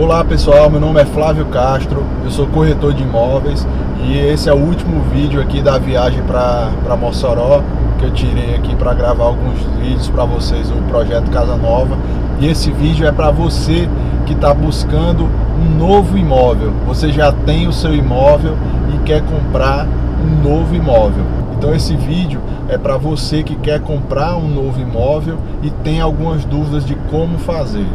Olá 0.00 0.24
pessoal, 0.24 0.70
meu 0.70 0.78
nome 0.78 1.00
é 1.00 1.04
Flávio 1.04 1.46
Castro, 1.46 2.04
eu 2.22 2.30
sou 2.30 2.46
corretor 2.46 2.94
de 2.94 3.02
imóveis. 3.02 3.66
E 4.04 4.16
esse 4.16 4.48
é 4.48 4.52
o 4.52 4.56
último 4.56 5.02
vídeo 5.10 5.40
aqui 5.40 5.60
da 5.60 5.76
viagem 5.76 6.22
para 6.22 6.96
Mossoró 6.96 7.64
que 7.98 8.04
eu 8.04 8.12
tirei 8.12 8.54
aqui 8.54 8.76
para 8.76 8.94
gravar 8.94 9.24
alguns 9.24 9.58
vídeos 9.80 10.08
para 10.08 10.24
vocês 10.24 10.68
do 10.70 10.88
projeto 10.88 11.28
Casa 11.32 11.56
Nova. 11.56 11.98
E 12.38 12.46
esse 12.46 12.70
vídeo 12.70 13.08
é 13.08 13.10
para 13.10 13.32
você 13.32 13.88
que 14.24 14.34
está 14.34 14.54
buscando 14.54 15.24
um 15.60 15.76
novo 15.76 16.16
imóvel, 16.16 16.72
você 16.86 17.10
já 17.10 17.32
tem 17.32 17.66
o 17.66 17.72
seu 17.72 17.92
imóvel 17.92 18.56
e 18.94 18.98
quer 18.98 19.20
comprar 19.22 19.84
um 20.22 20.48
novo 20.48 20.76
imóvel. 20.76 21.24
Então 21.56 21.74
esse 21.74 21.96
vídeo 21.96 22.40
é 22.68 22.78
para 22.78 22.96
você 22.96 23.42
que 23.42 23.56
quer 23.56 23.80
comprar 23.80 24.36
um 24.36 24.46
novo 24.46 24.80
imóvel 24.80 25.38
e 25.60 25.70
tem 25.70 26.00
algumas 26.00 26.44
dúvidas 26.44 26.86
de 26.86 26.94
como 27.10 27.36
fazer. 27.36 27.88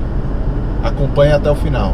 Acompanhe 0.84 1.32
até 1.32 1.50
o 1.50 1.56
final. 1.56 1.94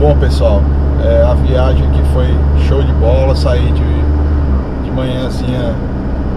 Bom 0.00 0.18
pessoal, 0.18 0.62
é, 1.04 1.22
a 1.22 1.34
viagem 1.34 1.86
aqui 1.86 2.02
foi 2.14 2.26
show 2.66 2.82
de 2.82 2.92
bola, 2.94 3.36
saí 3.36 3.70
de, 3.70 4.82
de 4.82 4.90
manhãzinha 4.90 5.74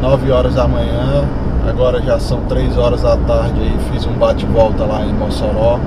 9 0.02 0.32
horas 0.32 0.56
da 0.56 0.68
manhã, 0.68 1.24
agora 1.66 2.02
já 2.02 2.20
são 2.20 2.42
3 2.42 2.78
horas 2.78 3.04
da 3.04 3.16
tarde 3.16 3.62
aí, 3.62 3.78
fiz 3.90 4.06
um 4.06 4.14
bate-volta 4.16 4.84
lá 4.84 5.06
em 5.06 5.14
Mossoró 5.14 5.80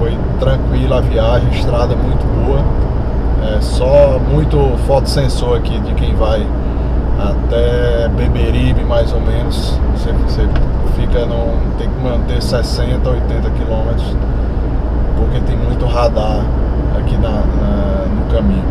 foi 0.00 0.16
tranquila 0.40 0.96
a 0.96 1.00
viagem, 1.02 1.50
estrada 1.50 1.94
muito 1.94 2.26
boa. 2.34 2.64
É 3.54 3.60
só 3.60 4.18
muito 4.18 4.56
fotossensor 4.86 5.58
aqui 5.58 5.78
de 5.80 5.92
quem 5.94 6.14
vai 6.14 6.44
até 7.18 8.08
Beberibe 8.08 8.82
mais 8.82 9.12
ou 9.12 9.20
menos. 9.20 9.78
Você, 9.94 10.10
você 10.12 10.48
fica 10.96 11.26
no. 11.26 11.54
tem 11.76 11.88
que 11.88 12.02
manter 12.02 12.42
60, 12.42 13.08
80 13.08 13.50
quilômetros, 13.50 14.16
porque 15.18 15.38
tem 15.40 15.56
muito 15.56 15.84
radar 15.84 16.46
aqui 16.98 17.16
na, 17.18 17.28
na, 17.28 18.06
no 18.06 18.34
caminho. 18.34 18.64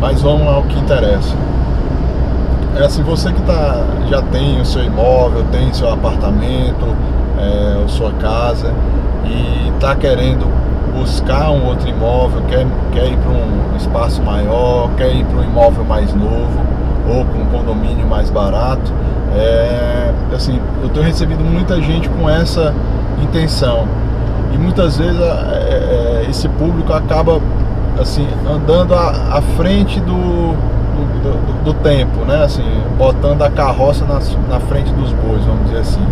Mas 0.00 0.20
vamos 0.22 0.46
ao 0.48 0.62
que 0.64 0.76
interessa. 0.76 1.36
É 2.76 2.84
assim, 2.84 3.02
você 3.02 3.32
que 3.32 3.42
tá, 3.42 3.84
já 4.08 4.22
tem 4.22 4.60
o 4.60 4.64
seu 4.64 4.84
imóvel, 4.84 5.44
tem 5.52 5.72
seu 5.72 5.92
apartamento, 5.92 6.96
é, 7.38 7.88
sua 7.88 8.12
casa 8.12 8.72
e 9.24 9.68
está 9.74 9.94
querendo 9.94 10.46
buscar 10.98 11.50
um 11.50 11.66
outro 11.66 11.88
imóvel, 11.88 12.42
quer, 12.48 12.66
quer 12.92 13.06
ir 13.06 13.16
para 13.18 13.30
um 13.30 13.76
espaço 13.76 14.22
maior, 14.22 14.90
quer 14.96 15.14
ir 15.14 15.24
para 15.24 15.38
um 15.38 15.44
imóvel 15.44 15.84
mais 15.84 16.12
novo 16.14 16.60
ou 17.08 17.24
com 17.24 17.38
um 17.38 17.46
condomínio 17.46 18.06
mais 18.06 18.30
barato, 18.30 18.92
é, 19.34 20.12
assim, 20.34 20.60
eu 20.82 20.88
tenho 20.88 21.06
recebido 21.06 21.42
muita 21.42 21.80
gente 21.80 22.08
com 22.08 22.28
essa 22.28 22.74
intenção 23.22 23.86
e 24.52 24.58
muitas 24.58 24.98
vezes 24.98 25.20
é, 25.20 26.24
é 26.24 26.26
esse 26.28 26.48
público 26.48 26.92
acaba 26.92 27.40
assim 28.00 28.26
andando 28.48 28.94
à, 28.94 29.38
à 29.38 29.42
frente 29.56 30.00
do, 30.00 30.12
do, 30.12 31.22
do, 31.22 31.64
do, 31.64 31.74
tempo, 31.74 32.24
né? 32.24 32.44
Assim, 32.44 32.64
botando 32.96 33.42
a 33.42 33.50
carroça 33.50 34.04
na, 34.04 34.20
na 34.48 34.60
frente 34.60 34.92
dos 34.92 35.12
bois, 35.12 35.44
vamos 35.44 35.64
dizer 35.66 35.78
assim. 35.78 36.06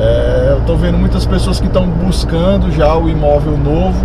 É, 0.00 0.52
eu 0.52 0.60
estou 0.60 0.78
vendo 0.78 0.96
muitas 0.96 1.26
pessoas 1.26 1.60
que 1.60 1.66
estão 1.66 1.86
buscando 1.86 2.72
já 2.72 2.96
o 2.96 3.06
imóvel 3.06 3.58
novo, 3.58 4.02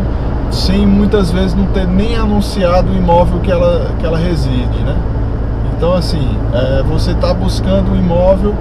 sem 0.51 0.85
muitas 0.85 1.31
vezes 1.31 1.55
não 1.55 1.67
ter 1.67 1.88
nem 1.88 2.17
anunciado 2.17 2.91
o 2.91 2.95
imóvel 2.95 3.39
que 3.39 3.49
ela, 3.49 3.91
que 3.97 4.05
ela 4.05 4.17
reside, 4.17 4.77
né? 4.85 4.93
Então 5.77 5.93
assim, 5.93 6.38
é, 6.53 6.83
você 6.83 7.11
está 7.11 7.33
buscando 7.33 7.93
um 7.93 7.95
imóvel, 7.95 8.53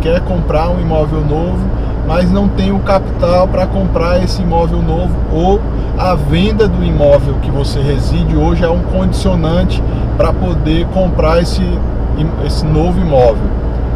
quer 0.00 0.20
comprar 0.22 0.68
um 0.70 0.80
imóvel 0.80 1.20
novo, 1.20 1.64
mas 2.04 2.32
não 2.32 2.48
tem 2.48 2.72
o 2.72 2.80
capital 2.80 3.46
para 3.46 3.64
comprar 3.66 4.22
esse 4.24 4.42
imóvel 4.42 4.82
novo 4.82 5.14
ou 5.32 5.60
a 5.96 6.16
venda 6.16 6.66
do 6.66 6.84
imóvel 6.84 7.34
que 7.42 7.50
você 7.50 7.80
reside 7.80 8.36
hoje 8.36 8.64
é 8.64 8.68
um 8.68 8.82
condicionante 8.82 9.80
para 10.16 10.32
poder 10.32 10.86
comprar 10.88 11.40
esse, 11.40 11.62
esse 12.44 12.66
novo 12.66 13.00
imóvel. 13.00 13.48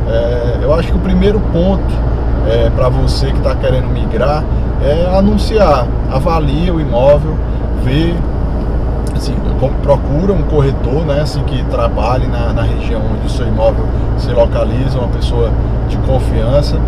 É, 0.09 0.59
eu 0.63 0.73
acho 0.73 0.89
que 0.89 0.97
o 0.97 1.01
primeiro 1.01 1.41
ponto 1.53 2.10
é, 2.49 2.71
para 2.71 2.89
você 2.89 3.31
que 3.31 3.39
está 3.39 3.55
querendo 3.55 3.89
migrar 3.89 4.45
é 4.83 5.15
anunciar, 5.17 5.87
avalia 6.11 6.73
o 6.73 6.81
imóvel, 6.81 7.37
vê, 7.85 8.15
assim, 9.15 9.35
procura 9.83 10.33
um 10.33 10.43
corretor, 10.43 11.05
né, 11.05 11.21
assim, 11.21 11.43
que 11.45 11.63
trabalhe 11.65 12.27
na, 12.27 12.53
na 12.53 12.63
região 12.63 13.03
onde 13.13 13.27
o 13.27 13.31
seu 13.31 13.47
imóvel 13.47 13.85
se 14.17 14.31
localiza, 14.31 14.99
uma 14.99 15.09
pessoa 15.09 15.51
de 15.89 15.99
confiança, 15.99 16.79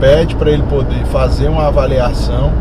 pede 0.00 0.34
para 0.34 0.50
ele 0.50 0.64
poder 0.64 1.04
fazer 1.06 1.48
uma 1.48 1.68
avaliação, 1.68 2.52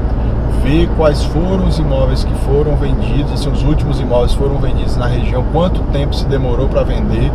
ver 0.63 0.87
quais 0.95 1.23
foram 1.23 1.67
os 1.67 1.79
imóveis 1.79 2.23
que 2.23 2.33
foram 2.45 2.75
vendidos, 2.75 3.33
assim, 3.33 3.49
os 3.49 3.63
últimos 3.63 3.99
imóveis 3.99 4.33
foram 4.33 4.57
vendidos 4.57 4.95
na 4.97 5.07
região, 5.07 5.43
quanto 5.51 5.81
tempo 5.91 6.15
se 6.15 6.25
demorou 6.25 6.67
para 6.67 6.83
vender, 6.83 7.31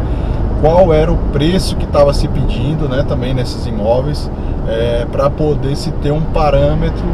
qual 0.60 0.92
era 0.92 1.10
o 1.10 1.16
preço 1.32 1.75
que 1.77 1.84
estava 1.84 2.12
se 2.12 2.28
pedindo, 2.28 2.88
né, 2.88 3.04
também 3.06 3.34
nesses 3.34 3.66
imóveis, 3.66 4.31
é, 4.69 5.06
para 5.10 5.28
poder 5.31 5.76
se 5.76 5.91
ter 5.93 6.12
um 6.12 6.22
parâmetro 6.22 7.04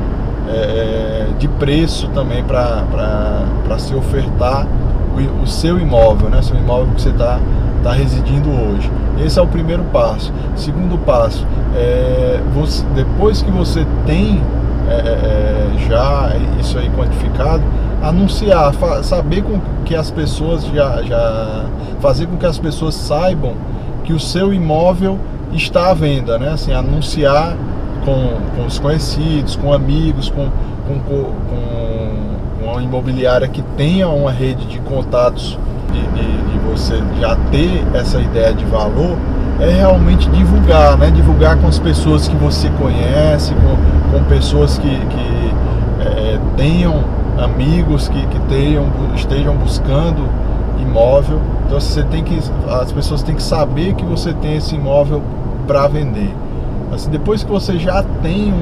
é, 0.49 1.27
de 1.39 1.49
preço 1.49 2.09
também 2.09 2.45
para 2.45 3.79
se 3.79 3.95
ofertar 3.95 4.67
o, 5.15 5.43
o, 5.43 5.47
seu 5.47 5.79
imóvel, 5.79 6.29
né, 6.29 6.43
seu 6.43 6.57
imóvel 6.57 6.95
que 6.95 7.03
você 7.03 7.11
está 7.11 7.41
tá 7.83 7.93
residindo 7.93 8.51
hoje. 8.51 8.91
Esse 9.25 9.39
é 9.39 9.43
o 9.43 9.47
primeiro 9.47 9.83
passo. 9.84 10.33
Segundo 10.55 10.99
passo, 10.99 11.47
é, 11.75 12.41
você, 12.55 12.84
depois 12.95 13.43
que 13.43 13.51
você 13.51 13.87
tem 14.05 14.43
é, 14.89 14.95
é, 14.95 15.89
já 15.89 16.31
isso 16.61 16.78
aí 16.78 16.91
quantificado, 16.91 17.63
anunciar, 18.03 18.73
saber 19.03 19.43
com 19.43 19.61
que 19.84 19.95
as 19.95 20.11
pessoas 20.11 20.65
já, 20.67 21.03
já 21.03 21.65
fazer 22.01 22.27
com 22.27 22.37
que 22.37 22.47
as 22.47 22.59
pessoas 22.59 22.95
saibam 22.95 23.55
que 24.05 24.13
o 24.13 24.21
seu 24.21 24.55
imóvel 24.55 25.19
está 25.53 25.91
à 25.91 25.95
venda, 25.95 26.39
né? 26.39 26.51
Assim, 26.51 26.73
anunciar 26.73 27.57
com, 28.05 28.39
com 28.57 28.67
os 28.67 28.79
conhecidos, 28.79 29.57
com 29.57 29.73
amigos, 29.73 30.31
com, 30.31 30.49
com, 30.87 31.01
com, 31.01 31.37
uma 32.62 32.83
imobiliária 32.83 33.47
que 33.49 33.62
tenha 33.77 34.09
uma 34.09 34.31
rede 34.31 34.67
de 34.67 34.79
contatos 34.81 35.59
de, 35.93 36.01
de, 36.01 36.53
de, 36.53 36.59
você 36.71 37.01
já 37.21 37.37
ter 37.51 37.84
essa 37.95 38.21
ideia 38.21 38.53
de 38.53 38.65
valor, 38.65 39.17
é 39.61 39.71
realmente 39.71 40.29
divulgar, 40.31 40.99
né? 40.99 41.11
Divulgar 41.11 41.57
com 41.57 41.69
as 41.69 41.78
pessoas 41.78 42.28
que 42.28 42.37
você 42.37 42.69
conhece, 42.71 43.55
com, 43.55 44.19
com 44.19 44.25
pessoas 44.25 44.78
que, 44.78 44.89
que 44.89 45.55
é, 46.05 46.39
tenham 46.57 47.05
amigos 47.39 48.09
que, 48.09 48.27
que 48.27 48.39
tenham, 48.41 48.87
estejam 49.15 49.55
buscando 49.57 50.28
imóvel. 50.86 51.41
Então 51.66 51.80
você 51.80 52.02
tem 52.04 52.22
que. 52.22 52.38
As 52.69 52.92
pessoas 52.92 53.22
têm 53.22 53.34
que 53.34 53.42
saber 53.42 53.94
que 53.94 54.04
você 54.04 54.32
tem 54.32 54.56
esse 54.56 54.74
imóvel 54.74 55.22
para 55.66 55.86
vender. 55.88 56.34
Assim, 56.92 57.10
depois 57.10 57.42
que 57.42 57.50
você 57.50 57.78
já 57.78 58.02
tem 58.22 58.52
um, 58.52 58.56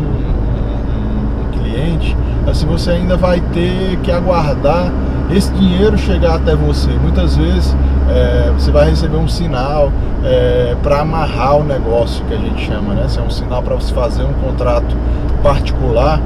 um, 1.45 1.51
cliente, 1.53 2.17
assim 2.47 2.67
você 2.67 2.93
ainda 2.93 3.17
vai 3.17 3.41
ter 3.53 3.99
que 4.03 4.11
aguardar 4.11 4.91
esse 5.31 5.53
dinheiro 5.53 5.97
chegar 5.99 6.37
até 6.37 6.57
você. 6.57 6.91
Muitas 6.91 7.37
vezes 7.37 7.77
é, 8.09 8.51
você 8.57 8.71
vai 8.71 8.91
receber 8.91 9.17
um 9.17 9.29
sinal 9.29 9.93
é, 10.25 10.75
para 10.83 11.01
amarrar 11.01 11.59
o 11.59 11.65
negócio 11.65 12.25
que 12.25 12.35
a 12.35 12.39
gente 12.39 12.65
chama, 12.65 12.95
né? 12.95 13.05
Esse 13.07 13.19
é 13.19 13.23
um 13.23 13.31
sinal 13.31 13.63
para 13.63 13.75
você 13.75 13.93
fazer 13.93 14.25
um 14.25 14.33
contrato 14.35 14.97
particular 15.43 16.21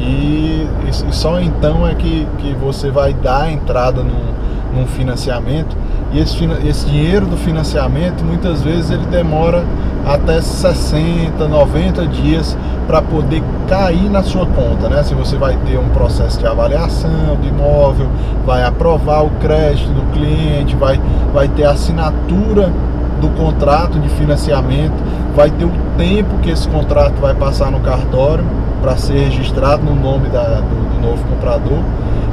e, 0.00 0.66
e, 0.88 1.12
só 1.12 1.40
então 1.40 1.86
é 1.86 1.94
que, 1.94 2.26
que 2.38 2.52
você 2.54 2.90
vai 2.90 3.12
dar 3.12 3.42
a 3.42 3.52
entrada 3.52 4.02
num, 4.02 4.34
num 4.74 4.86
financiamento 4.86 5.76
e 6.12 6.18
esse, 6.18 6.44
esse 6.66 6.86
dinheiro 6.86 7.26
do 7.26 7.36
financiamento 7.36 8.24
muitas 8.24 8.62
vezes 8.62 8.90
ele 8.90 9.06
demora 9.06 9.64
até 10.06 10.40
60, 10.40 11.46
90 11.46 12.06
dias 12.06 12.56
para 12.86 13.02
poder 13.02 13.42
cair 13.68 14.08
na 14.08 14.22
sua 14.22 14.46
conta, 14.46 14.88
né? 14.88 15.02
Se 15.02 15.14
você 15.14 15.36
vai 15.36 15.56
ter 15.66 15.78
um 15.78 15.90
processo 15.90 16.38
de 16.38 16.46
avaliação 16.46 17.36
do 17.38 17.46
imóvel, 17.46 18.08
vai 18.46 18.64
aprovar 18.64 19.24
o 19.24 19.30
crédito 19.38 19.90
do 19.90 20.10
cliente, 20.12 20.74
vai, 20.74 20.98
vai 21.34 21.48
ter 21.48 21.64
a 21.64 21.72
assinatura 21.72 22.72
do 23.20 23.28
contrato 23.30 23.98
de 23.98 24.08
financiamento, 24.08 24.94
vai 25.36 25.50
ter 25.50 25.64
o 25.64 25.72
tempo 25.98 26.38
que 26.38 26.50
esse 26.50 26.66
contrato 26.68 27.20
vai 27.20 27.34
passar 27.34 27.70
no 27.70 27.80
cartório 27.80 28.44
para 28.80 28.96
ser 28.96 29.24
registrado 29.24 29.84
no 29.84 29.94
nome 29.94 30.28
da, 30.28 30.60
do, 30.60 30.94
do, 30.94 31.00
novo 31.00 31.22
comprador. 31.28 31.82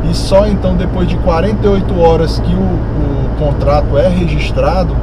E 0.10 0.14
só 0.14 0.48
então 0.48 0.76
depois 0.76 1.08
de 1.08 1.16
48 1.18 2.00
horas 2.00 2.40
que 2.40 2.54
o, 2.54 2.60
o 2.60 3.30
contrato 3.40 3.98
é 3.98 4.08
registrado 4.08 4.96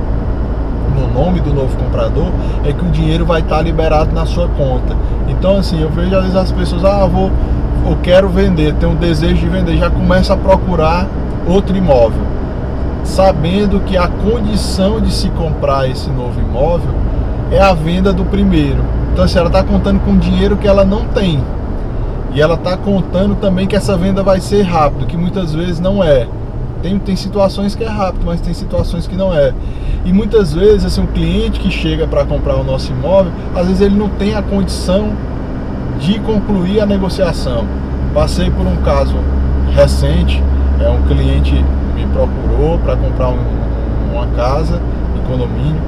no 0.95 1.09
nome 1.13 1.41
do 1.41 1.53
novo 1.53 1.77
comprador, 1.77 2.29
é 2.65 2.73
que 2.73 2.85
o 2.85 2.91
dinheiro 2.91 3.25
vai 3.25 3.41
estar 3.41 3.63
liberado 3.63 4.15
na 4.15 4.27
sua 4.27 4.49
conta. 4.49 4.95
Então 5.29 5.59
assim, 5.59 5.81
eu 5.81 5.91
vejo 5.91 6.15
às 6.15 6.23
vezes 6.23 6.37
as 6.37 6.53
pessoas, 6.53 6.85
ah, 6.85 7.07
vou, 7.07 7.31
eu 7.87 7.97
quero 8.03 8.29
vender, 8.29 8.75
tenho 8.75 8.93
um 8.93 8.97
desejo 8.97 9.37
de 9.37 9.49
vender, 9.49 9.77
já 9.77 9.91
começa 9.91 10.35
a 10.35 10.37
procurar 10.37 11.09
outro 11.47 11.77
imóvel, 11.77 12.23
sabendo 13.05 13.81
que 13.81 13.97
a 13.97 14.07
condição 14.07 15.01
de 15.01 15.13
se 15.13 15.29
comprar 15.31 15.89
esse 15.89 16.09
novo 16.11 16.41
imóvel 16.41 16.95
é 17.51 17.61
a 17.61 17.73
venda 17.73 18.13
do 18.13 18.25
primeiro. 18.25 18.83
Então, 19.13 19.29
se 19.29 19.33
assim, 19.33 19.39
ela 19.41 19.49
está 19.49 19.63
contando 19.63 20.01
com 20.01 20.17
dinheiro 20.17 20.57
que 20.57 20.67
ela 20.67 20.85
não 20.85 21.05
tem. 21.05 21.39
E 22.35 22.41
ela 22.41 22.55
está 22.55 22.77
contando 22.77 23.35
também 23.37 23.67
que 23.67 23.77
essa 23.77 23.97
venda 23.97 24.23
vai 24.23 24.41
ser 24.41 24.63
rápido, 24.63 25.07
que 25.07 25.17
muitas 25.17 25.55
vezes 25.55 25.79
não 25.79 26.03
é. 26.03 26.27
Tem, 26.83 26.99
tem 26.99 27.15
situações 27.15 27.75
que 27.75 27.85
é 27.85 27.89
rápido, 27.89 28.25
mas 28.25 28.41
tem 28.41 28.55
situações 28.55 29.07
que 29.07 29.15
não 29.15 29.33
é. 29.33 29.53
E 30.05 30.13
muitas 30.13 30.53
vezes, 30.53 30.85
assim, 30.85 31.03
um 31.03 31.07
cliente 31.07 31.61
que 31.61 31.71
chega 31.71 32.07
para 32.07 32.25
comprar 32.25 32.57
o 32.57 32.65
nosso 32.65 32.91
imóvel, 32.91 33.31
às 33.55 33.67
vezes 33.67 33.83
ele 33.83 33.95
não 33.95 34.09
tem 34.09 34.35
a 34.35 34.43
condição 34.43 35.13
de 36.01 36.19
concluir 36.21 36.81
a 36.81 36.87
negociação. 36.87 37.67
Passei 38.13 38.51
por 38.51 38.67
um 38.67 38.77
caso 38.77 39.15
recente, 39.75 40.43
é 40.81 40.89
um 40.89 41.03
cliente 41.03 41.55
me 41.95 42.07
procurou 42.07 42.79
para 42.79 42.97
comprar 42.97 43.29
um, 43.29 43.39
uma 44.13 44.27
casa 44.29 44.81
em 45.17 45.31
condomínio 45.31 45.81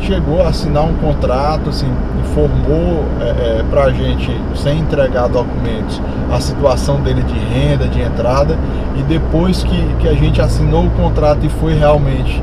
chegou 0.00 0.42
a 0.42 0.48
assinar 0.48 0.84
um 0.84 0.94
contrato, 0.94 1.70
assim, 1.70 1.90
informou 2.20 3.04
é, 3.20 3.24
é, 3.60 3.64
para 3.70 3.84
a 3.84 3.92
gente, 3.92 4.30
sem 4.56 4.78
entregar 4.78 5.28
documentos, 5.28 6.00
a 6.32 6.40
situação 6.40 7.00
dele 7.00 7.22
de 7.22 7.38
renda, 7.38 7.86
de 7.86 8.00
entrada, 8.00 8.58
e 8.96 9.02
depois 9.02 9.62
que, 9.62 9.94
que 10.00 10.08
a 10.08 10.14
gente 10.14 10.40
assinou 10.40 10.86
o 10.86 10.90
contrato 10.90 11.44
e 11.44 11.48
foi 11.48 11.74
realmente 11.74 12.42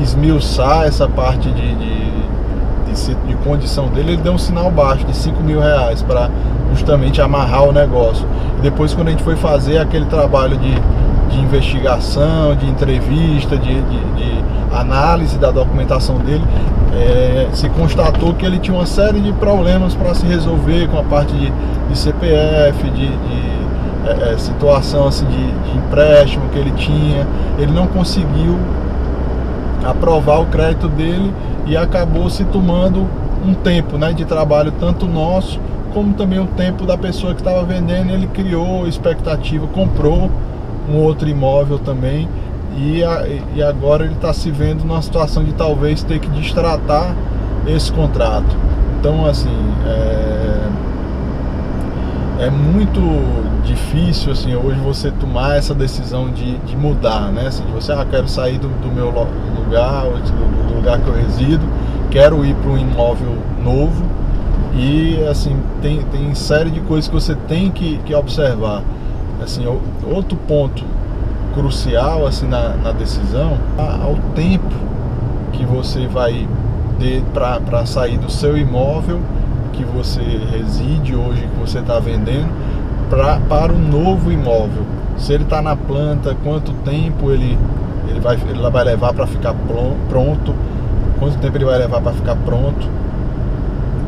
esmiuçar 0.00 0.84
essa 0.84 1.08
parte 1.08 1.50
de, 1.50 1.74
de, 1.74 2.10
de, 2.86 3.14
de 3.14 3.34
condição 3.44 3.88
dele, 3.88 4.12
ele 4.12 4.22
deu 4.22 4.32
um 4.32 4.38
sinal 4.38 4.70
baixo 4.70 5.04
de 5.04 5.16
5 5.16 5.42
mil 5.42 5.60
reais 5.60 6.02
para 6.02 6.30
justamente 6.70 7.20
amarrar 7.20 7.64
o 7.64 7.72
negócio. 7.72 8.26
E 8.58 8.62
depois, 8.62 8.94
quando 8.94 9.08
a 9.08 9.10
gente 9.10 9.22
foi 9.22 9.36
fazer 9.36 9.78
aquele 9.78 10.06
trabalho 10.06 10.56
de, 10.56 10.74
de 11.36 11.42
investigação, 11.42 12.56
de 12.56 12.66
entrevista, 12.66 13.56
de, 13.56 13.74
de, 13.82 14.04
de 14.14 14.44
análise 14.72 15.38
da 15.38 15.50
documentação 15.50 16.18
dele, 16.18 16.44
é, 16.94 17.48
se 17.52 17.68
constatou 17.70 18.32
que 18.34 18.44
ele 18.44 18.58
tinha 18.58 18.76
uma 18.76 18.86
série 18.86 19.20
de 19.20 19.32
problemas 19.34 19.94
para 19.94 20.14
se 20.14 20.26
resolver 20.26 20.88
com 20.88 20.98
a 20.98 21.02
parte 21.02 21.34
de, 21.34 21.52
de 21.88 21.98
CPF, 21.98 22.90
de, 22.90 23.06
de 23.06 23.56
é, 24.06 24.32
é, 24.32 24.38
situação 24.38 25.06
assim, 25.06 25.26
de, 25.26 25.76
empréstimo 25.76 26.48
que 26.48 26.58
ele 26.58 26.72
tinha. 26.72 27.26
Ele 27.58 27.72
não 27.72 27.86
conseguiu 27.86 28.58
aprovar 29.84 30.40
o 30.40 30.46
crédito 30.46 30.88
dele 30.88 31.32
e 31.66 31.76
acabou 31.76 32.30
se 32.30 32.44
tomando 32.44 33.06
um 33.44 33.52
tempo 33.54 33.98
né, 33.98 34.12
de 34.12 34.24
trabalho, 34.24 34.72
tanto 34.72 35.06
nosso 35.06 35.60
como 35.92 36.12
também 36.12 36.38
o 36.38 36.46
tempo 36.46 36.84
da 36.84 36.98
pessoa 36.98 37.34
que 37.34 37.40
estava 37.40 37.62
vendendo. 37.62 38.10
Ele 38.10 38.26
criou 38.26 38.86
expectativa, 38.86 39.66
comprou 39.68 40.30
um 40.88 40.96
outro 40.96 41.28
imóvel 41.28 41.78
também 41.78 42.28
e, 42.76 43.02
a, 43.02 43.26
e 43.54 43.62
agora 43.62 44.04
ele 44.04 44.14
está 44.14 44.32
se 44.32 44.50
vendo 44.50 44.84
numa 44.84 45.00
situação 45.00 45.42
de 45.42 45.52
talvez 45.52 46.02
ter 46.02 46.18
que 46.18 46.28
destratar 46.28 47.14
esse 47.66 47.90
contrato. 47.90 48.54
Então, 48.98 49.26
assim, 49.26 49.48
é, 49.86 50.68
é 52.46 52.50
muito 52.50 53.00
difícil 53.64 54.32
assim 54.32 54.54
hoje 54.54 54.78
você 54.80 55.10
tomar 55.10 55.56
essa 55.56 55.74
decisão 55.74 56.30
de, 56.30 56.56
de 56.58 56.76
mudar, 56.76 57.32
né? 57.32 57.46
Assim, 57.48 57.64
de 57.64 57.72
você, 57.72 57.92
ah, 57.92 58.06
quero 58.08 58.28
sair 58.28 58.58
do, 58.58 58.68
do 58.68 58.92
meu 58.92 59.06
lugar, 59.06 60.04
do 60.68 60.74
lugar 60.74 61.00
que 61.00 61.08
eu 61.08 61.14
resido, 61.14 61.66
quero 62.10 62.44
ir 62.44 62.54
para 62.56 62.70
um 62.70 62.78
imóvel 62.78 63.36
novo 63.62 64.04
e 64.74 65.24
assim 65.28 65.56
tem, 65.80 66.02
tem 66.02 66.34
série 66.34 66.70
de 66.70 66.80
coisas 66.80 67.08
que 67.08 67.14
você 67.14 67.34
tem 67.34 67.70
que, 67.70 67.98
que 67.98 68.14
observar. 68.14 68.82
Assim, 69.42 69.64
outro 69.66 70.36
ponto 70.48 70.84
crucial 71.54 72.26
assim 72.26 72.46
na, 72.46 72.70
na 72.76 72.92
decisão 72.92 73.56
ao 73.78 74.14
tempo 74.34 74.74
que 75.52 75.64
você 75.64 76.06
vai 76.06 76.46
ter 76.98 77.22
para 77.32 77.86
sair 77.86 78.18
do 78.18 78.30
seu 78.30 78.58
imóvel 78.58 79.20
que 79.76 79.84
você 79.84 80.20
reside 80.50 81.14
hoje, 81.14 81.42
que 81.42 81.60
você 81.60 81.78
está 81.78 81.98
vendendo, 82.00 82.48
pra, 83.10 83.38
para 83.48 83.72
um 83.72 83.78
novo 83.78 84.32
imóvel. 84.32 84.84
Se 85.18 85.32
ele 85.32 85.44
está 85.44 85.62
na 85.62 85.76
planta, 85.76 86.34
quanto 86.42 86.72
tempo 86.72 87.30
ele, 87.30 87.58
ele, 88.08 88.20
vai, 88.20 88.36
ele 88.48 88.70
vai 88.70 88.84
levar 88.84 89.12
para 89.12 89.26
ficar 89.26 89.54
pronto, 90.08 90.54
quanto 91.18 91.38
tempo 91.38 91.56
ele 91.56 91.64
vai 91.64 91.78
levar 91.78 92.00
para 92.00 92.12
ficar 92.12 92.36
pronto. 92.36 92.88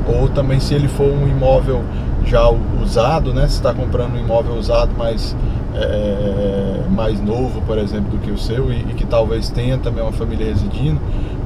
Ou 0.06 0.28
também 0.28 0.58
se 0.58 0.75
ele 0.75 0.88
for 0.88 1.06
um 1.06 1.28
imóvel 1.28 1.82
já 2.28 2.48
usado, 2.82 3.32
né? 3.32 3.42
Se 3.48 3.54
está 3.54 3.72
comprando 3.72 4.14
um 4.14 4.19
imóvel 4.19 4.54
usado, 4.56 4.92
mas 4.96 5.34
é, 5.75 6.82
mais 6.90 7.20
novo, 7.20 7.60
por 7.62 7.78
exemplo, 7.78 8.10
do 8.10 8.19
que 8.19 8.30
o 8.30 8.38
seu 8.38 8.72
e, 8.72 8.80
e, 8.80 8.94
que 8.94 9.06
talvez 9.06 9.50
tenha 9.50 9.78
também 9.78 10.02
uma 10.02 10.12
família 10.12 10.46
residindo, 10.46 11.00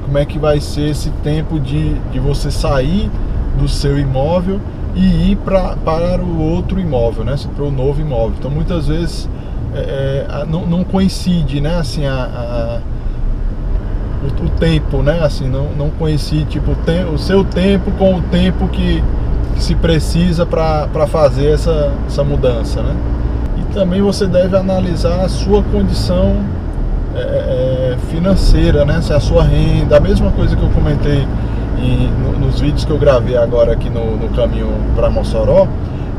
como 0.05 0.17
é 0.17 0.25
que 0.25 0.37
vai 0.37 0.59
ser 0.59 0.89
esse 0.89 1.09
tempo 1.23 1.59
de, 1.59 1.93
de 2.11 2.19
você 2.19 2.51
sair 2.51 3.09
do 3.57 3.67
seu 3.67 3.97
imóvel 3.99 4.59
e 4.95 5.31
ir 5.31 5.35
pra, 5.37 5.75
para 5.77 6.21
o 6.21 6.41
outro 6.41 6.79
imóvel, 6.79 7.23
né? 7.23 7.35
Para 7.55 7.63
o 7.63 7.71
novo 7.71 8.01
imóvel. 8.01 8.33
Então 8.37 8.51
muitas 8.51 8.87
vezes 8.87 9.29
é, 9.73 10.25
é 10.29 10.45
não, 10.45 10.65
não, 10.65 10.83
coincide, 10.83 11.61
né? 11.61 11.75
Assim, 11.77 12.05
a, 12.05 12.13
a 12.13 12.81
o, 14.23 14.45
o, 14.45 14.49
tempo, 14.49 15.01
né? 15.01 15.19
Assim, 15.21 15.49
não, 15.49 15.69
não 15.77 15.89
coincide 15.89 16.45
tipo, 16.45 16.71
o, 17.13 17.17
seu 17.17 17.43
tempo 17.43 17.91
com 17.91 18.15
o 18.15 18.21
tempo 18.21 18.67
que 18.67 19.03
se 19.63 19.75
precisa 19.75 20.45
para 20.45 21.07
fazer 21.07 21.47
essa, 21.47 21.91
essa 22.07 22.23
mudança, 22.23 22.81
né? 22.81 22.95
também 23.73 24.01
você 24.01 24.27
deve 24.27 24.55
analisar 24.55 25.21
a 25.21 25.29
sua 25.29 25.63
condição 25.63 26.37
é, 27.15 27.19
é, 27.19 27.97
financeira, 28.09 28.85
né? 28.85 29.01
Se 29.01 29.11
a 29.11 29.19
sua 29.19 29.43
renda, 29.43 29.97
a 29.97 29.99
mesma 29.99 30.31
coisa 30.31 30.55
que 30.55 30.61
eu 30.61 30.69
comentei 30.69 31.27
em, 31.79 32.09
nos 32.39 32.61
vídeos 32.61 32.85
que 32.85 32.91
eu 32.91 32.97
gravei 32.97 33.35
agora 33.35 33.73
aqui 33.73 33.89
no, 33.89 34.15
no 34.15 34.29
caminho 34.29 34.71
para 34.95 35.09
Mossoró, 35.09 35.67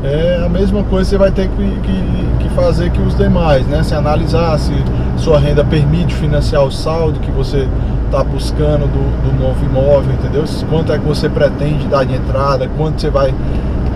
é 0.03 0.43
a 0.45 0.49
mesma 0.49 0.83
coisa 0.83 1.09
você 1.09 1.17
vai 1.17 1.31
ter 1.31 1.47
que, 1.47 1.55
que, 1.55 2.43
que, 2.43 2.49
fazer 2.49 2.91
que 2.91 3.01
os 3.01 3.15
demais, 3.15 3.65
né? 3.67 3.81
Se 3.83 3.95
analisar 3.95 4.59
se 4.59 4.73
sua 5.17 5.39
renda 5.39 5.63
permite 5.63 6.13
financiar 6.13 6.63
o 6.63 6.71
saldo 6.71 7.19
que 7.21 7.31
você 7.31 7.67
está 8.15 8.23
buscando 8.23 8.87
do, 8.87 9.29
do 9.29 9.43
novo 9.43 9.65
imóvel, 9.65 10.13
entendeu? 10.13 10.45
Quanto 10.69 10.93
é 10.93 10.97
que 10.97 11.05
você 11.05 11.27
pretende 11.27 11.85
dar 11.87 12.05
de 12.05 12.15
entrada, 12.15 12.69
quanto 12.77 13.01
você 13.01 13.09
vai 13.09 13.33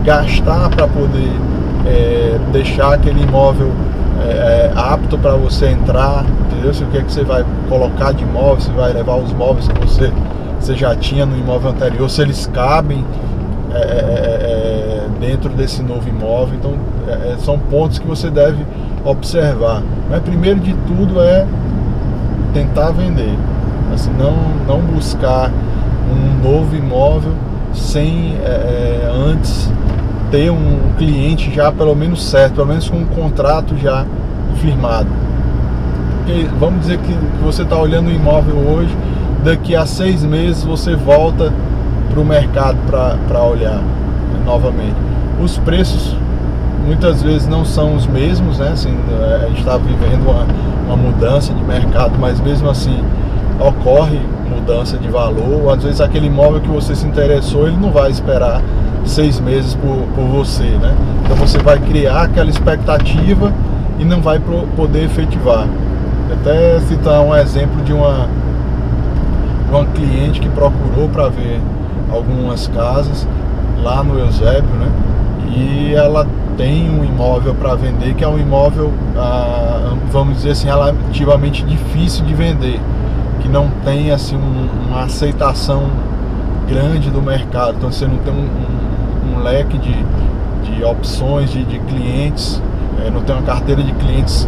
gastar 0.03 0.69
para 0.69 0.87
poder 0.87 1.31
é, 1.85 2.37
deixar 2.51 2.95
aquele 2.95 3.23
imóvel 3.23 3.71
é, 4.21 4.31
é 4.31 4.73
apto 4.75 5.17
para 5.17 5.35
você 5.35 5.67
entrar, 5.67 6.25
entendeu? 6.47 6.73
Se 6.73 6.83
o 6.83 6.87
que, 6.87 6.97
é 6.97 7.01
que 7.01 7.11
você 7.11 7.23
vai 7.23 7.45
colocar 7.69 8.11
de 8.11 8.23
imóvel, 8.23 8.59
se 8.59 8.71
vai 8.71 8.91
levar 8.91 9.15
os 9.15 9.31
móveis 9.31 9.69
que 9.69 9.79
você, 9.79 10.11
você 10.59 10.75
já 10.75 10.93
tinha 10.95 11.25
no 11.25 11.37
imóvel 11.37 11.71
anterior, 11.71 12.09
se 12.09 12.21
eles 12.21 12.45
cabem 12.47 13.05
é, 13.73 13.77
é, 13.77 13.81
é 13.81 15.07
dentro 15.21 15.49
desse 15.49 15.81
novo 15.81 16.09
imóvel. 16.09 16.55
Então 16.55 16.73
são 17.39 17.57
pontos 17.57 17.99
que 17.99 18.07
você 18.07 18.29
deve 18.29 18.65
observar. 19.05 19.81
Mas 20.09 20.21
primeiro 20.21 20.59
de 20.59 20.73
tudo 20.73 21.21
é 21.21 21.47
tentar 22.53 22.91
vender. 22.91 23.35
Assim, 23.93 24.11
não, 24.17 24.35
não 24.67 24.81
buscar 24.81 25.51
um 26.11 26.47
novo 26.47 26.75
imóvel 26.75 27.33
sem 27.73 28.37
antes 29.27 29.71
ter 30.31 30.51
um 30.51 30.79
cliente 30.97 31.53
já 31.53 31.71
pelo 31.71 31.95
menos 31.95 32.23
certo, 32.23 32.55
pelo 32.55 32.67
menos 32.67 32.89
com 32.89 32.97
um 32.97 33.05
contrato 33.05 33.75
já 33.77 34.05
firmado. 34.55 35.09
Vamos 36.59 36.81
dizer 36.81 36.99
que 36.99 37.13
você 37.43 37.63
está 37.63 37.77
olhando 37.77 38.07
o 38.07 38.11
imóvel 38.11 38.55
hoje, 38.55 38.95
daqui 39.43 39.75
a 39.75 39.85
seis 39.85 40.23
meses 40.23 40.63
você 40.63 40.95
volta 40.95 41.51
para 42.09 42.19
o 42.19 42.25
mercado 42.25 42.77
para 43.27 43.43
olhar 43.43 43.81
novamente. 44.45 44.95
Os 45.41 45.57
preços 45.57 46.15
muitas 46.85 47.23
vezes 47.23 47.47
não 47.47 47.65
são 47.65 47.95
os 47.95 48.05
mesmos, 48.05 48.59
né? 48.59 48.69
Assim, 48.73 48.95
a 49.43 49.47
gente 49.47 49.59
está 49.59 49.77
vivendo 49.77 50.29
uma, 50.29 50.45
uma 50.85 50.97
mudança 50.97 51.53
de 51.53 51.63
mercado, 51.63 52.13
mas 52.19 52.39
mesmo 52.39 52.69
assim 52.69 53.03
ocorre 53.59 54.19
mudança 54.49 54.97
de 54.97 55.07
valor. 55.07 55.73
Às 55.73 55.83
vezes 55.83 56.01
aquele 56.01 56.27
imóvel 56.27 56.61
que 56.61 56.69
você 56.69 56.95
se 56.95 57.05
interessou, 57.05 57.67
ele 57.67 57.77
não 57.77 57.91
vai 57.91 58.09
esperar 58.09 58.61
seis 59.05 59.39
meses 59.39 59.75
por, 59.75 59.97
por 60.15 60.25
você, 60.25 60.63
né? 60.63 60.95
Então 61.23 61.35
você 61.35 61.57
vai 61.57 61.79
criar 61.79 62.23
aquela 62.23 62.49
expectativa 62.49 63.51
e 63.99 64.05
não 64.05 64.21
vai 64.21 64.39
pro, 64.39 64.67
poder 64.75 65.05
efetivar. 65.05 65.67
Até 66.31 66.79
citar 66.81 67.21
um 67.21 67.35
exemplo 67.35 67.81
de 67.83 67.91
uma, 67.91 68.27
uma 69.69 69.85
cliente 69.85 70.39
que 70.39 70.49
procurou 70.49 71.09
para 71.09 71.27
ver 71.29 71.59
algumas 72.11 72.67
casas 72.67 73.27
lá 73.81 74.03
no 74.03 74.17
Eusébio, 74.19 74.69
né? 74.75 74.91
E 75.55 75.93
ela 75.95 76.27
tem 76.55 76.89
um 76.89 77.03
imóvel 77.03 77.55
para 77.55 77.73
vender 77.75 78.13
que 78.13 78.23
é 78.23 78.27
um 78.27 78.37
imóvel, 78.37 78.93
ah, 79.17 79.93
vamos 80.11 80.37
dizer 80.37 80.51
assim, 80.51 80.67
relativamente 80.67 81.63
difícil 81.63 82.25
de 82.25 82.33
vender, 82.33 82.79
que 83.41 83.47
não 83.47 83.69
tem 83.83 84.11
assim 84.11 84.35
um, 84.35 84.87
uma 84.87 85.03
aceitação 85.03 85.89
grande 86.67 87.09
do 87.09 87.21
mercado. 87.21 87.75
Então 87.77 87.91
você 87.91 88.05
não 88.05 88.17
tem 88.17 88.33
um, 88.33 88.37
um 88.37 88.79
um 89.29 89.43
leque 89.43 89.77
de, 89.77 89.95
de 90.63 90.83
opções 90.83 91.51
de, 91.51 91.63
de 91.63 91.79
clientes, 91.79 92.61
é, 93.05 93.09
não 93.09 93.21
tem 93.21 93.35
uma 93.35 93.43
carteira 93.43 93.81
de 93.81 93.91
clientes 93.93 94.47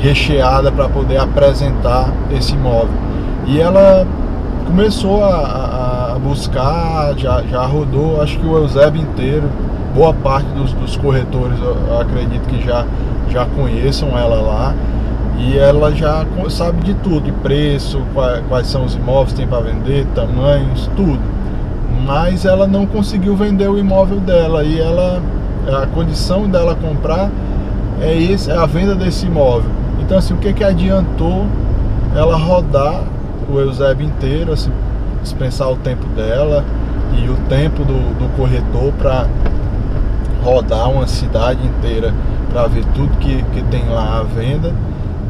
recheada 0.00 0.72
para 0.72 0.88
poder 0.88 1.18
apresentar 1.18 2.12
esse 2.30 2.54
imóvel. 2.54 2.94
E 3.46 3.60
ela 3.60 4.06
começou 4.66 5.22
a, 5.22 6.14
a 6.14 6.18
buscar, 6.18 7.14
já, 7.16 7.42
já 7.42 7.64
rodou, 7.64 8.20
acho 8.20 8.38
que 8.38 8.46
o 8.46 8.56
Eusébio 8.56 9.02
inteiro, 9.02 9.48
boa 9.94 10.12
parte 10.12 10.46
dos, 10.50 10.72
dos 10.72 10.96
corretores, 10.96 11.58
eu 11.60 12.00
acredito 12.00 12.46
que 12.48 12.64
já, 12.64 12.84
já 13.30 13.46
conheçam 13.46 14.16
ela 14.16 14.40
lá. 14.40 14.74
E 15.38 15.58
ela 15.58 15.92
já 15.92 16.24
sabe 16.50 16.84
de 16.84 16.94
tudo, 16.94 17.22
de 17.22 17.32
preço, 17.32 18.00
quais, 18.48 18.66
são 18.66 18.84
os 18.84 18.94
imóveis 18.94 19.32
que 19.32 19.38
tem 19.38 19.46
para 19.46 19.60
vender, 19.60 20.06
tamanhos, 20.14 20.88
tudo. 20.94 21.20
Mas 22.06 22.44
ela 22.44 22.66
não 22.66 22.86
conseguiu 22.86 23.36
vender 23.36 23.68
o 23.68 23.78
imóvel 23.78 24.20
dela 24.20 24.62
e 24.64 24.80
ela 24.80 25.22
a 25.66 25.86
condição 25.86 26.48
dela 26.48 26.74
comprar 26.74 27.30
é, 28.00 28.16
esse, 28.16 28.50
é 28.50 28.56
a 28.56 28.66
venda 28.66 28.94
desse 28.94 29.26
imóvel. 29.26 29.70
Então 30.00 30.18
assim, 30.18 30.34
o 30.34 30.36
que 30.36 30.52
que 30.52 30.64
adiantou 30.64 31.46
ela 32.14 32.36
rodar 32.36 33.02
o 33.48 33.58
Eusébio 33.58 34.06
inteiro, 34.06 34.52
assim, 34.52 34.70
dispensar 35.22 35.70
o 35.70 35.76
tempo 35.76 36.04
dela 36.08 36.64
e 37.16 37.28
o 37.28 37.36
tempo 37.48 37.84
do, 37.84 38.18
do 38.18 38.36
corretor 38.36 38.92
para 38.94 39.26
rodar 40.42 40.90
uma 40.90 41.06
cidade 41.06 41.64
inteira 41.64 42.12
para 42.52 42.66
ver 42.66 42.84
tudo 42.86 43.16
que, 43.18 43.42
que 43.54 43.62
tem 43.64 43.88
lá 43.88 44.18
à 44.20 44.22
venda 44.22 44.72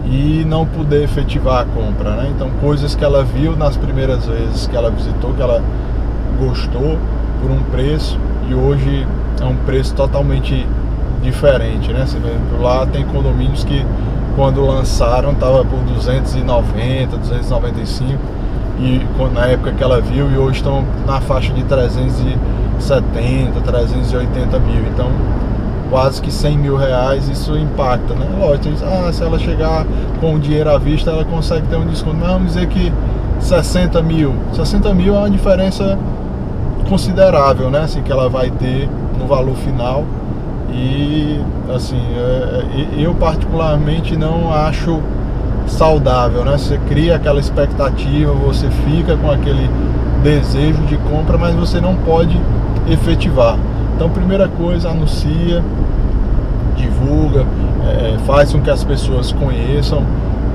e 0.04 0.44
não 0.47 0.66
poder 0.66 1.04
efetivar 1.04 1.62
a 1.62 1.64
compra, 1.64 2.16
né? 2.16 2.32
Então 2.35 2.50
coisas 2.61 2.94
que 2.94 3.04
ela 3.04 3.23
viu 3.25 3.56
nas 3.56 3.76
primeiras 3.76 4.26
vezes 4.26 4.66
que 4.66 4.76
ela 4.76 4.90
visitou, 4.90 5.32
que 5.32 5.42
ela 5.42 5.62
gostou 6.38 6.99
por 7.40 7.50
um 7.50 7.62
preço 7.71 8.18
e 8.49 8.54
hoje 8.54 9.06
é 9.40 9.44
um 9.44 9.56
preço 9.56 9.94
totalmente 9.94 10.66
diferente, 11.23 11.92
né? 11.92 12.04
Você 12.06 12.18
vê, 12.18 12.32
lá 12.61 12.85
tem 12.87 13.04
condomínios 13.04 13.64
que 13.64 13.85
quando 14.35 14.64
lançaram 14.66 15.32
estava 15.32 15.64
por 15.64 15.78
290, 15.80 17.16
295 17.16 18.18
e 18.80 19.06
na 19.32 19.47
época 19.47 19.73
que 19.73 19.82
ela 19.82 20.00
viu 20.00 20.30
e 20.30 20.37
hoje 20.37 20.56
estão 20.56 20.85
na 21.06 21.21
faixa 21.21 21.52
de 21.52 21.62
370, 21.64 23.61
380 23.61 24.59
mil. 24.59 24.82
Então 24.92 25.11
quase 25.92 26.22
que 26.22 26.32
100 26.32 26.56
mil 26.56 26.75
reais, 26.75 27.28
isso 27.28 27.54
impacta, 27.54 28.14
né? 28.14 28.26
Lógico, 28.40 28.70
ah, 28.82 29.12
se 29.12 29.22
ela 29.22 29.38
chegar 29.38 29.87
com 30.22 30.37
o 30.37 30.38
dinheiro 30.38 30.70
à 30.70 30.78
vista, 30.78 31.11
ela 31.11 31.22
consegue 31.22 31.66
ter 31.66 31.76
um 31.76 31.84
desconto. 31.84 32.16
Mas 32.16 32.28
vamos 32.30 32.54
dizer 32.54 32.66
que 32.68 32.90
60 33.38 34.00
mil. 34.00 34.34
60 34.54 34.94
mil 34.94 35.14
é 35.14 35.18
uma 35.18 35.30
diferença 35.30 35.99
considerável, 36.88 37.70
né? 37.70 37.80
Assim, 37.80 38.00
que 38.00 38.11
ela 38.11 38.26
vai 38.30 38.50
ter 38.52 38.88
no 39.18 39.26
valor 39.26 39.54
final. 39.56 40.06
E 40.72 41.38
assim, 41.75 42.00
é, 42.16 42.64
é 42.99 43.04
eu 43.04 43.14
particularmente 43.14 44.16
não 44.16 44.50
acho 44.50 44.99
saudável, 45.66 46.42
né? 46.42 46.52
Você 46.52 46.78
cria 46.88 47.16
aquela 47.16 47.38
expectativa, 47.38 48.32
você 48.32 48.66
fica 48.87 49.14
com 49.14 49.30
aquele 49.30 49.68
desejo 50.22 50.82
de 50.84 50.96
compra, 50.96 51.37
mas 51.37 51.54
você 51.54 51.82
não 51.82 51.94
pode 51.96 52.40
efetivar. 52.88 53.58
Então, 54.02 54.11
primeira 54.11 54.49
coisa, 54.49 54.90
anuncia, 54.90 55.62
divulga, 56.75 57.47
é, 57.87 58.18
faz 58.26 58.50
com 58.50 58.61
que 58.61 58.68
as 58.68 58.82
pessoas 58.82 59.30
conheçam 59.30 60.02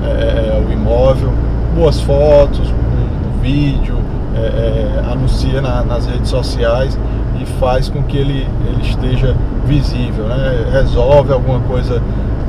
é, 0.04 0.62
o 0.68 0.70
imóvel, 0.70 1.32
boas 1.74 1.98
fotos, 1.98 2.70
um, 2.70 2.74
um 2.74 3.40
vídeo, 3.40 3.96
é, 4.36 4.38
é, 4.38 5.10
anuncia 5.10 5.62
na, 5.62 5.82
nas 5.82 6.04
redes 6.04 6.28
sociais 6.28 6.98
e 7.40 7.46
faz 7.58 7.88
com 7.88 8.02
que 8.02 8.18
ele, 8.18 8.46
ele 8.66 8.82
esteja 8.82 9.34
visível, 9.64 10.26
né? 10.26 10.68
resolve 10.70 11.32
alguma 11.32 11.60
coisa, 11.60 12.02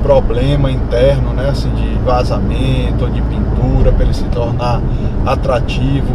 problema 0.03 0.69
interno, 0.69 1.31
né? 1.31 1.47
assim, 1.47 1.69
de 1.75 1.97
vazamento 2.03 3.09
de 3.09 3.21
pintura 3.21 3.93
para 3.93 4.03
ele 4.03 4.13
se 4.13 4.25
tornar 4.25 4.81
atrativo 5.25 6.13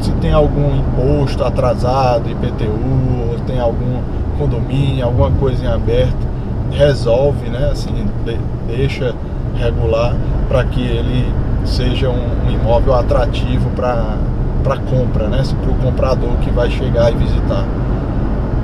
se 0.00 0.12
tem 0.12 0.32
algum 0.32 0.76
imposto 0.76 1.42
atrasado, 1.42 2.30
IPTU, 2.30 3.40
tem 3.46 3.58
algum 3.58 4.00
condomínio, 4.36 5.04
alguma 5.04 5.30
coisa 5.32 5.64
em 5.64 5.68
aberto, 5.68 6.26
resolve, 6.70 7.48
né? 7.48 7.70
Assim, 7.70 7.92
de, 8.24 8.38
deixa 8.66 9.14
regular 9.58 10.14
para 10.48 10.64
que 10.64 10.80
ele 10.80 11.32
seja 11.64 12.08
um, 12.08 12.46
um 12.46 12.50
imóvel 12.50 12.94
atrativo 12.94 13.68
para 13.70 14.76
compra, 14.90 15.28
né? 15.28 15.42
Para 15.62 15.70
o 15.70 15.74
comprador 15.74 16.36
que 16.42 16.50
vai 16.50 16.70
chegar 16.70 17.12
e 17.12 17.16
visitar. 17.16 17.64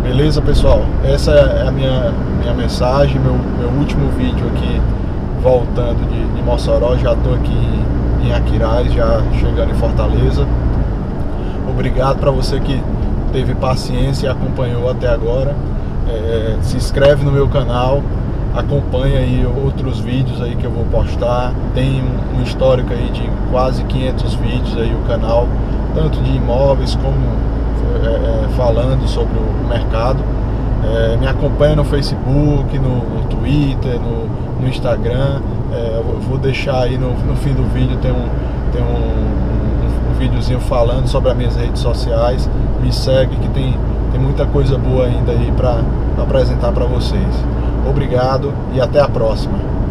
Beleza, 0.02 0.42
pessoal? 0.42 0.82
Essa 1.04 1.30
é 1.30 1.68
a 1.68 1.70
minha, 1.70 2.12
minha 2.40 2.54
mensagem, 2.54 3.20
meu, 3.20 3.34
meu 3.58 3.68
último 3.78 4.10
vídeo 4.10 4.46
aqui 4.48 4.80
voltando 5.40 6.08
de, 6.08 6.36
de 6.36 6.42
Mossoró. 6.42 6.96
Já 6.96 7.12
estou 7.12 7.34
aqui 7.34 7.52
em, 7.52 8.28
em 8.28 8.32
Aquiraz, 8.32 8.92
já 8.92 9.22
chegando 9.38 9.70
em 9.70 9.74
Fortaleza. 9.74 10.46
Obrigado 11.68 12.18
para 12.18 12.30
você 12.30 12.58
que 12.60 12.82
teve 13.32 13.54
paciência 13.54 14.26
e 14.26 14.28
acompanhou 14.28 14.88
até 14.90 15.08
agora. 15.08 15.54
É, 16.08 16.56
se 16.62 16.76
inscreve 16.76 17.24
no 17.24 17.32
meu 17.32 17.48
canal, 17.48 18.02
acompanha 18.54 19.20
aí 19.20 19.46
outros 19.46 19.98
vídeos 20.00 20.40
aí 20.42 20.54
que 20.54 20.64
eu 20.64 20.70
vou 20.70 20.84
postar. 20.84 21.52
Tem 21.74 22.02
um, 22.02 22.42
histórico 22.42 22.92
aí 22.92 23.10
de 23.10 23.28
quase 23.50 23.84
500 23.84 24.34
vídeos 24.34 24.76
aí 24.76 24.94
o 24.94 25.08
canal, 25.08 25.48
tanto 25.94 26.20
de 26.20 26.36
imóveis 26.36 26.94
como 26.96 27.16
é, 28.04 28.44
é, 28.44 28.48
falando 28.56 29.06
sobre 29.08 29.38
o 29.38 29.68
mercado. 29.68 30.22
É, 30.84 31.16
me 31.16 31.26
acompanha 31.26 31.76
no 31.76 31.84
Facebook, 31.84 32.78
no, 32.78 32.96
no 32.96 33.24
Twitter, 33.28 33.98
no, 34.00 34.60
no 34.60 34.68
Instagram. 34.68 35.40
É, 35.72 35.96
eu 35.98 36.20
vou 36.20 36.36
deixar 36.36 36.82
aí 36.82 36.98
no, 36.98 37.10
no 37.10 37.36
fim 37.36 37.54
do 37.54 37.62
vídeo 37.72 37.96
tem 37.98 38.10
um, 38.10 38.28
tem 38.72 38.82
um 38.82 39.51
videozinho 40.22 40.60
falando 40.60 41.08
sobre 41.08 41.30
as 41.30 41.36
minhas 41.36 41.56
redes 41.56 41.80
sociais. 41.80 42.48
Me 42.80 42.92
segue 42.92 43.36
que 43.36 43.48
tem, 43.48 43.76
tem 44.12 44.20
muita 44.20 44.46
coisa 44.46 44.78
boa 44.78 45.06
ainda 45.06 45.32
aí 45.32 45.52
para 45.56 45.82
apresentar 46.22 46.70
para 46.72 46.84
vocês. 46.84 47.44
Obrigado 47.88 48.52
e 48.72 48.80
até 48.80 49.00
a 49.00 49.08
próxima. 49.08 49.81